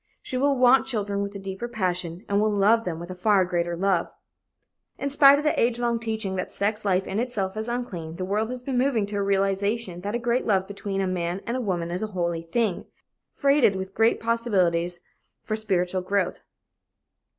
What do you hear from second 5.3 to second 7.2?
of the age long teaching that sex life in